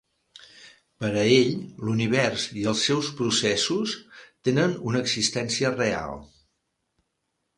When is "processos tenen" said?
3.19-4.75